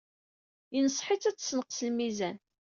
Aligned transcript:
Yenṣeḥ-itt 0.75 1.29
ad 1.29 1.35
tessenqes 1.37 1.79
lmizan. 1.87 2.37